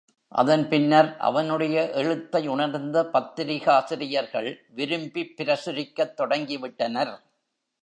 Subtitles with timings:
[0.27, 7.13] அதன் பின்னர், அவனுடைய எழுத்தை உணர்ந்த பத்திரிகாசிரியர்கள் விரும்பிப் பிரசுரிக்கத் தொடங்கிவிட்டனர்.